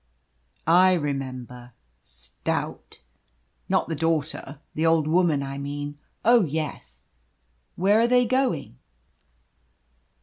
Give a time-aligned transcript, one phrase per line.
[0.65, 3.01] "I remember stout.
[3.69, 5.99] Not the daughter, the old woman, I mean.
[6.25, 7.05] Oh yes.
[7.75, 8.79] Where are they going?"